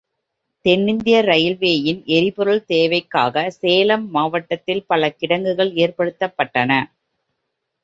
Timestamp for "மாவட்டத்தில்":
4.09-4.83